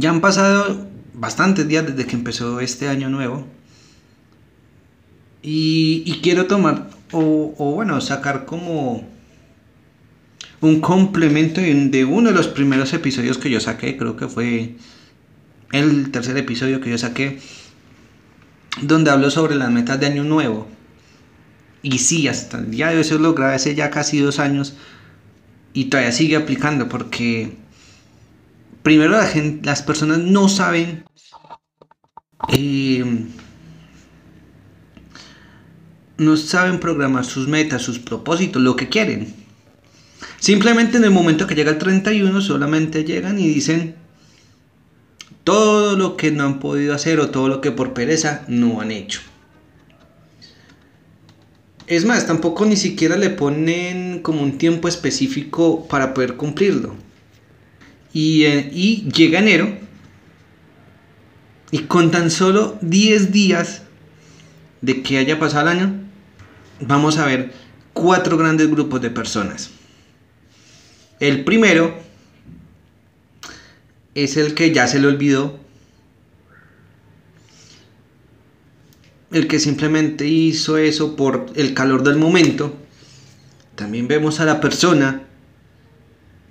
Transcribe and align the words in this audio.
Ya 0.00 0.08
han 0.08 0.22
pasado 0.22 0.88
bastantes 1.12 1.68
días 1.68 1.86
desde 1.86 2.06
que 2.06 2.16
empezó 2.16 2.60
este 2.60 2.88
año 2.88 3.10
nuevo. 3.10 3.46
Y, 5.42 6.20
quiero 6.22 6.46
tomar, 6.46 6.88
o, 7.12 7.72
bueno, 7.74 8.00
sacar 8.00 8.46
como 8.46 9.06
un 10.62 10.80
complemento 10.80 11.60
de 11.60 12.04
uno 12.06 12.30
de 12.30 12.34
los 12.34 12.48
primeros 12.48 12.94
episodios 12.94 13.36
que 13.36 13.50
yo 13.50 13.60
saqué, 13.60 13.98
creo 13.98 14.16
que 14.16 14.26
fue 14.26 14.76
el 15.72 16.10
tercer 16.10 16.36
episodio 16.38 16.80
que 16.80 16.90
yo 16.90 16.96
saqué, 16.96 17.38
donde 18.80 19.10
hablo 19.10 19.30
sobre 19.30 19.54
las 19.54 19.70
metas 19.70 20.00
de 20.00 20.06
año 20.06 20.24
nuevo. 20.24 20.66
Y 21.82 21.98
sí, 21.98 22.26
hasta 22.26 22.56
el 22.56 22.70
día 22.70 22.88
de 22.88 22.96
hoy 22.96 23.00
eso 23.02 23.18
lo 23.18 23.34
grabé 23.34 23.54
hace 23.54 23.74
ya 23.74 23.90
casi 23.90 24.18
dos 24.18 24.38
años 24.38 24.76
y 25.74 25.86
todavía 25.86 26.12
sigue 26.12 26.36
aplicando 26.36 26.88
porque 26.88 27.58
primero 28.82 29.12
la 29.12 29.26
gente, 29.26 29.66
las 29.66 29.82
personas 29.82 30.18
no 30.18 30.48
saben 30.48 31.04
eh, 32.48 33.04
no 36.20 36.36
saben 36.36 36.80
programar 36.80 37.24
sus 37.24 37.48
metas, 37.48 37.82
sus 37.82 37.98
propósitos, 37.98 38.60
lo 38.60 38.76
que 38.76 38.88
quieren. 38.88 39.34
Simplemente 40.38 40.98
en 40.98 41.04
el 41.04 41.10
momento 41.10 41.46
que 41.46 41.54
llega 41.54 41.70
el 41.70 41.78
31 41.78 42.40
solamente 42.42 43.04
llegan 43.04 43.38
y 43.38 43.48
dicen 43.48 43.94
todo 45.44 45.96
lo 45.96 46.16
que 46.16 46.30
no 46.30 46.44
han 46.44 46.60
podido 46.60 46.94
hacer 46.94 47.20
o 47.20 47.30
todo 47.30 47.48
lo 47.48 47.60
que 47.60 47.72
por 47.72 47.94
pereza 47.94 48.44
no 48.48 48.80
han 48.80 48.90
hecho. 48.90 49.20
Es 51.86 52.04
más, 52.04 52.26
tampoco 52.26 52.66
ni 52.66 52.76
siquiera 52.76 53.16
le 53.16 53.30
ponen 53.30 54.20
como 54.20 54.42
un 54.42 54.58
tiempo 54.58 54.88
específico 54.88 55.88
para 55.88 56.14
poder 56.14 56.36
cumplirlo. 56.36 56.94
Y, 58.12 58.44
eh, 58.44 58.70
y 58.72 59.10
llega 59.10 59.38
enero 59.38 59.72
y 61.70 61.80
con 61.80 62.10
tan 62.10 62.30
solo 62.30 62.78
10 62.80 63.32
días 63.32 63.82
de 64.80 65.02
que 65.02 65.18
haya 65.18 65.38
pasado 65.38 65.70
el 65.70 65.78
año, 65.78 65.94
vamos 66.80 67.18
a 67.18 67.26
ver 67.26 67.52
cuatro 67.92 68.36
grandes 68.36 68.70
grupos 68.70 69.00
de 69.00 69.10
personas. 69.10 69.70
El 71.20 71.44
primero 71.44 71.94
es 74.14 74.36
el 74.36 74.54
que 74.54 74.72
ya 74.72 74.88
se 74.88 74.98
le 74.98 75.06
olvidó 75.06 75.60
el 79.30 79.46
que 79.46 79.60
simplemente 79.60 80.26
hizo 80.26 80.76
eso 80.76 81.14
por 81.14 81.46
el 81.54 81.74
calor 81.74 82.02
del 82.02 82.16
momento. 82.16 82.74
También 83.76 84.08
vemos 84.08 84.40
a 84.40 84.44
la 84.44 84.60
persona 84.60 85.22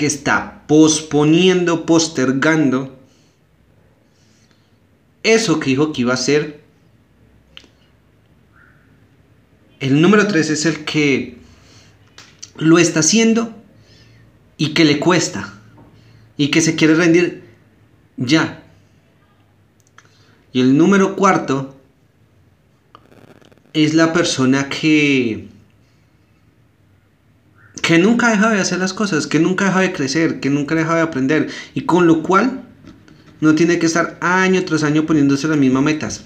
que 0.00 0.06
está 0.06 0.62
posponiendo, 0.66 1.84
postergando 1.84 2.98
eso 5.22 5.60
que 5.60 5.68
dijo 5.68 5.92
que 5.92 6.00
iba 6.00 6.12
a 6.12 6.14
hacer. 6.14 6.62
El 9.78 10.00
número 10.00 10.26
3 10.26 10.48
es 10.48 10.64
el 10.64 10.86
que 10.86 11.36
lo 12.56 12.78
está 12.78 13.00
haciendo 13.00 13.54
y 14.56 14.72
que 14.72 14.86
le 14.86 14.98
cuesta 14.98 15.52
y 16.38 16.48
que 16.48 16.62
se 16.62 16.76
quiere 16.76 16.94
rendir 16.94 17.44
ya. 18.16 18.62
Y 20.50 20.62
el 20.62 20.78
número 20.78 21.14
cuarto 21.14 21.78
es 23.74 23.92
la 23.92 24.14
persona 24.14 24.70
que 24.70 25.50
que 27.90 27.98
nunca 27.98 28.30
deja 28.30 28.50
de 28.50 28.60
hacer 28.60 28.78
las 28.78 28.94
cosas, 28.94 29.26
que 29.26 29.40
nunca 29.40 29.64
deja 29.64 29.80
de 29.80 29.92
crecer, 29.92 30.38
que 30.38 30.48
nunca 30.48 30.76
deja 30.76 30.94
de 30.94 31.00
aprender 31.00 31.48
y 31.74 31.80
con 31.80 32.06
lo 32.06 32.22
cual 32.22 32.62
no 33.40 33.56
tiene 33.56 33.80
que 33.80 33.86
estar 33.86 34.16
año 34.20 34.64
tras 34.64 34.84
año 34.84 35.06
poniéndose 35.06 35.48
las 35.48 35.58
mismas 35.58 35.82
metas, 35.82 36.24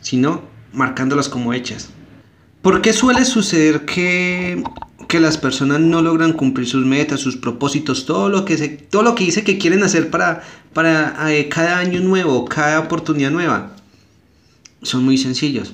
sino 0.00 0.42
marcándolas 0.72 1.28
como 1.28 1.52
hechas. 1.52 1.90
¿Por 2.60 2.82
qué 2.82 2.92
suele 2.92 3.24
suceder 3.24 3.84
que, 3.84 4.64
que 5.06 5.20
las 5.20 5.38
personas 5.38 5.78
no 5.78 6.02
logran 6.02 6.32
cumplir 6.32 6.66
sus 6.66 6.84
metas, 6.84 7.20
sus 7.20 7.36
propósitos, 7.36 8.04
todo 8.04 8.28
lo 8.28 8.44
que, 8.44 8.58
se, 8.58 8.68
todo 8.68 9.04
lo 9.04 9.14
que 9.14 9.22
dice 9.22 9.44
que 9.44 9.58
quieren 9.58 9.84
hacer 9.84 10.10
para, 10.10 10.42
para 10.72 11.32
eh, 11.32 11.48
cada 11.48 11.78
año 11.78 12.00
nuevo, 12.00 12.46
cada 12.46 12.80
oportunidad 12.80 13.30
nueva? 13.30 13.76
Son 14.82 15.04
muy 15.04 15.18
sencillos 15.18 15.72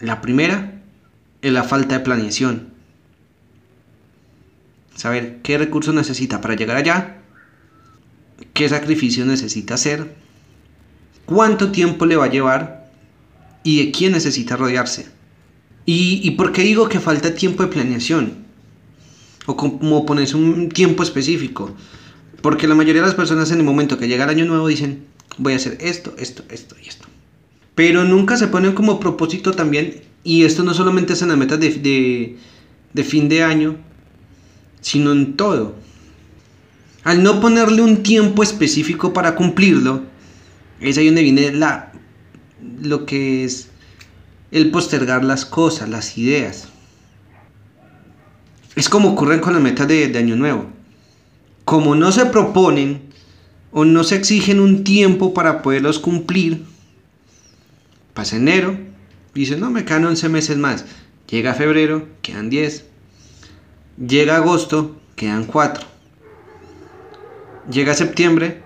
la 0.00 0.20
primera 0.20 0.80
es 1.40 1.52
la 1.52 1.62
falta 1.62 1.98
de 1.98 2.04
planeación. 2.04 2.77
Saber 4.98 5.38
qué 5.44 5.56
recursos 5.58 5.94
necesita 5.94 6.40
para 6.40 6.56
llegar 6.56 6.76
allá, 6.76 7.18
qué 8.52 8.68
sacrificio 8.68 9.24
necesita 9.24 9.74
hacer, 9.74 10.16
cuánto 11.24 11.70
tiempo 11.70 12.04
le 12.04 12.16
va 12.16 12.24
a 12.24 12.30
llevar 12.30 12.90
y 13.62 13.84
de 13.84 13.92
quién 13.92 14.10
necesita 14.10 14.56
rodearse. 14.56 15.06
¿Y, 15.86 16.32
por 16.32 16.50
qué 16.50 16.62
digo 16.62 16.88
que 16.88 16.98
falta 16.98 17.34
tiempo 17.34 17.62
de 17.62 17.68
planeación? 17.68 18.44
O 19.46 19.56
como 19.56 20.04
ponerse 20.04 20.36
un 20.36 20.68
tiempo 20.68 21.04
específico. 21.04 21.74
Porque 22.42 22.66
la 22.66 22.74
mayoría 22.74 23.00
de 23.00 23.06
las 23.06 23.14
personas 23.14 23.52
en 23.52 23.58
el 23.58 23.64
momento 23.64 23.98
que 23.98 24.08
llega 24.08 24.24
el 24.24 24.30
año 24.30 24.46
nuevo 24.46 24.66
dicen, 24.66 25.04
voy 25.38 25.52
a 25.52 25.56
hacer 25.56 25.78
esto, 25.80 26.12
esto, 26.18 26.42
esto 26.50 26.74
y 26.84 26.88
esto. 26.88 27.06
Pero 27.76 28.02
nunca 28.02 28.36
se 28.36 28.48
ponen 28.48 28.72
como 28.72 28.98
propósito 28.98 29.52
también, 29.52 30.02
y 30.24 30.42
esto 30.42 30.64
no 30.64 30.74
solamente 30.74 31.12
es 31.12 31.22
en 31.22 31.28
las 31.28 31.38
metas 31.38 31.60
de, 31.60 32.36
de, 32.92 33.04
fin 33.04 33.28
de 33.28 33.44
año, 33.44 33.76
sino 34.80 35.12
en 35.12 35.36
todo. 35.36 35.76
Al 37.04 37.22
no 37.22 37.40
ponerle 37.40 37.82
un 37.82 38.02
tiempo 38.02 38.42
específico 38.42 39.12
para 39.12 39.34
cumplirlo, 39.34 40.02
es 40.80 40.98
ahí 40.98 41.06
donde 41.06 41.22
viene 41.22 41.52
la, 41.52 41.92
lo 42.82 43.06
que 43.06 43.44
es 43.44 43.68
el 44.50 44.70
postergar 44.70 45.24
las 45.24 45.44
cosas, 45.44 45.88
las 45.88 46.16
ideas. 46.18 46.68
Es 48.76 48.88
como 48.88 49.10
ocurre 49.10 49.40
con 49.40 49.54
las 49.54 49.62
metas 49.62 49.88
de, 49.88 50.08
de, 50.08 50.18
Año 50.18 50.36
Nuevo. 50.36 50.66
Como 51.64 51.94
no 51.94 52.12
se 52.12 52.26
proponen 52.26 53.02
o 53.72 53.84
no 53.84 54.04
se 54.04 54.16
exigen 54.16 54.60
un 54.60 54.84
tiempo 54.84 55.34
para 55.34 55.62
poderlos 55.62 55.98
cumplir, 55.98 56.64
Pasa 58.18 58.34
enero, 58.34 58.76
dice, 59.32 59.56
no, 59.56 59.70
me 59.70 59.84
quedan 59.84 60.04
11 60.04 60.28
meses 60.28 60.56
más. 60.56 60.84
Llega 61.30 61.54
febrero, 61.54 62.08
quedan 62.20 62.50
10. 62.50 62.84
Llega 64.06 64.36
agosto, 64.36 64.96
quedan 65.16 65.44
4. 65.44 65.84
Llega 67.68 67.94
septiembre 67.94 68.62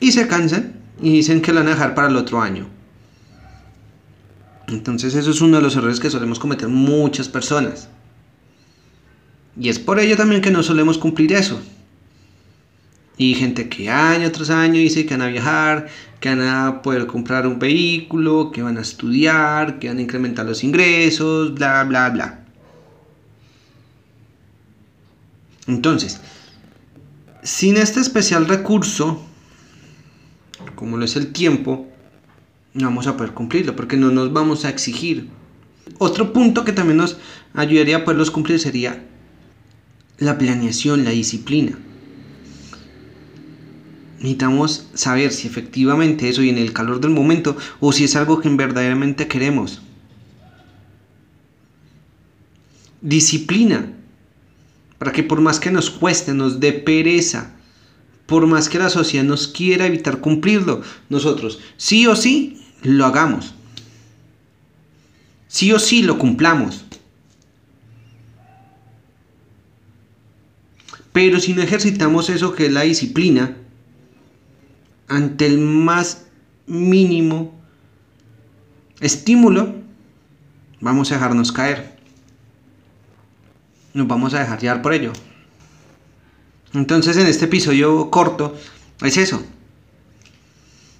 y 0.00 0.12
se 0.12 0.28
cansan 0.28 0.74
y 1.00 1.12
dicen 1.12 1.40
que 1.40 1.52
lo 1.52 1.60
van 1.60 1.68
a 1.68 1.70
dejar 1.70 1.94
para 1.94 2.08
el 2.08 2.16
otro 2.16 2.42
año. 2.42 2.66
Entonces 4.68 5.14
eso 5.14 5.30
es 5.30 5.40
uno 5.40 5.56
de 5.56 5.62
los 5.62 5.76
errores 5.76 5.98
que 5.98 6.10
solemos 6.10 6.38
cometer 6.38 6.68
muchas 6.68 7.28
personas. 7.28 7.88
Y 9.58 9.70
es 9.70 9.78
por 9.78 9.98
ello 9.98 10.16
también 10.16 10.42
que 10.42 10.50
no 10.50 10.62
solemos 10.62 10.98
cumplir 10.98 11.32
eso. 11.32 11.58
Y 13.16 13.34
gente 13.34 13.70
que 13.70 13.88
año 13.88 14.30
tras 14.30 14.50
año 14.50 14.74
dice 14.74 15.06
que 15.06 15.14
van 15.14 15.22
a 15.22 15.30
viajar, 15.30 15.88
que 16.20 16.28
van 16.28 16.42
a 16.42 16.82
poder 16.82 17.06
comprar 17.06 17.46
un 17.46 17.58
vehículo, 17.58 18.50
que 18.52 18.62
van 18.62 18.76
a 18.76 18.82
estudiar, 18.82 19.78
que 19.78 19.88
van 19.88 19.98
a 19.98 20.02
incrementar 20.02 20.44
los 20.44 20.64
ingresos, 20.64 21.54
bla, 21.54 21.84
bla, 21.84 22.10
bla. 22.10 22.41
Entonces, 25.66 26.20
sin 27.42 27.76
este 27.76 28.00
especial 28.00 28.46
recurso, 28.46 29.22
como 30.74 30.96
lo 30.96 31.04
es 31.04 31.16
el 31.16 31.32
tiempo, 31.32 31.88
no 32.74 32.86
vamos 32.86 33.06
a 33.06 33.16
poder 33.16 33.32
cumplirlo 33.32 33.76
porque 33.76 33.96
no 33.96 34.10
nos 34.10 34.32
vamos 34.32 34.64
a 34.64 34.70
exigir. 34.70 35.28
Otro 35.98 36.32
punto 36.32 36.64
que 36.64 36.72
también 36.72 36.96
nos 36.96 37.18
ayudaría 37.54 37.98
a 37.98 38.04
poderlos 38.04 38.30
cumplir 38.30 38.58
sería 38.58 39.04
la 40.18 40.38
planeación, 40.38 41.04
la 41.04 41.10
disciplina 41.10 41.78
necesitamos 44.22 44.86
saber 44.94 45.32
si 45.32 45.48
efectivamente 45.48 46.28
eso 46.28 46.42
y 46.42 46.48
en 46.48 46.58
el 46.58 46.72
calor 46.72 47.00
del 47.00 47.10
momento 47.10 47.56
o 47.80 47.92
si 47.92 48.04
es 48.04 48.14
algo 48.14 48.40
que 48.40 48.48
verdaderamente 48.48 49.26
queremos. 49.26 49.82
Disciplina, 53.00 53.92
para 55.02 55.10
que 55.10 55.24
por 55.24 55.40
más 55.40 55.58
que 55.58 55.72
nos 55.72 55.90
cueste, 55.90 56.32
nos 56.32 56.60
dé 56.60 56.72
pereza, 56.72 57.56
por 58.26 58.46
más 58.46 58.68
que 58.68 58.78
la 58.78 58.88
sociedad 58.88 59.24
nos 59.24 59.48
quiera 59.48 59.84
evitar 59.84 60.20
cumplirlo, 60.20 60.80
nosotros 61.08 61.58
sí 61.76 62.06
o 62.06 62.14
sí 62.14 62.62
lo 62.82 63.04
hagamos. 63.04 63.52
Sí 65.48 65.72
o 65.72 65.80
sí 65.80 66.04
lo 66.04 66.18
cumplamos. 66.18 66.84
Pero 71.12 71.40
si 71.40 71.52
no 71.52 71.62
ejercitamos 71.62 72.30
eso 72.30 72.54
que 72.54 72.66
es 72.66 72.72
la 72.72 72.82
disciplina, 72.82 73.56
ante 75.08 75.46
el 75.46 75.58
más 75.58 76.26
mínimo 76.68 77.60
estímulo, 79.00 79.74
vamos 80.80 81.10
a 81.10 81.16
dejarnos 81.16 81.50
caer. 81.50 82.01
Nos 83.94 84.06
vamos 84.08 84.34
a 84.34 84.40
dejar 84.40 84.60
llevar 84.60 84.82
por 84.82 84.94
ello. 84.94 85.12
Entonces 86.72 87.16
en 87.16 87.26
este 87.26 87.44
episodio 87.44 88.10
corto 88.10 88.56
es 89.02 89.16
eso. 89.16 89.44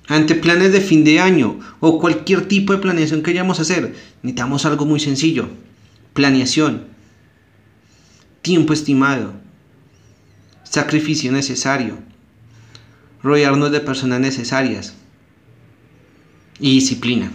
Ante 0.08 0.34
planes 0.34 0.72
de 0.72 0.80
fin 0.80 1.04
de 1.04 1.20
año 1.20 1.58
o 1.80 1.98
cualquier 1.98 2.46
tipo 2.46 2.72
de 2.72 2.80
planeación 2.80 3.22
que 3.22 3.30
vayamos 3.30 3.58
a 3.58 3.62
hacer, 3.62 3.94
necesitamos 4.22 4.66
algo 4.66 4.84
muy 4.84 5.00
sencillo. 5.00 5.48
Planeación. 6.12 6.84
Tiempo 8.42 8.72
estimado. 8.72 9.32
Sacrificio 10.64 11.32
necesario. 11.32 11.98
Rodearnos 13.22 13.72
de 13.72 13.80
personas 13.80 14.20
necesarias. 14.20 14.94
Y 16.58 16.72
disciplina. 16.72 17.30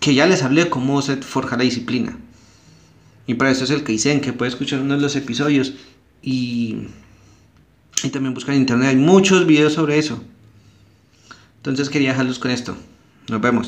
Que 0.00 0.14
ya 0.14 0.26
les 0.26 0.42
hablé 0.42 0.70
cómo 0.70 1.02
se 1.02 1.16
forja 1.18 1.56
la 1.56 1.64
disciplina. 1.64 2.16
Y 3.28 3.34
para 3.34 3.52
eso 3.52 3.62
es 3.62 3.70
el 3.70 3.84
Kaizen, 3.84 4.20
que 4.20 4.32
puede 4.32 4.50
escuchar 4.50 4.80
uno 4.80 4.96
de 4.96 5.00
los 5.00 5.14
episodios. 5.14 5.74
Y 6.20 6.78
y 8.04 8.10
también 8.10 8.34
buscar 8.34 8.54
en 8.54 8.60
internet, 8.62 8.88
hay 8.90 8.96
muchos 8.96 9.46
videos 9.46 9.72
sobre 9.72 9.98
eso. 9.98 10.22
Entonces 11.56 11.90
quería 11.90 12.10
dejarlos 12.10 12.38
con 12.38 12.50
esto. 12.50 12.76
Nos 13.28 13.40
vemos. 13.40 13.66